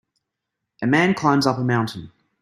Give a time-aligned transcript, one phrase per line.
[0.81, 2.11] A man climbs up a mountain.